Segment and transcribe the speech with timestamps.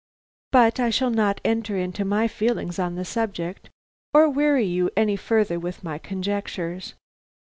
[0.51, 3.69] But I shall not enter into my feelings on the subject,
[4.15, 6.95] or weary you any further with my conjectures.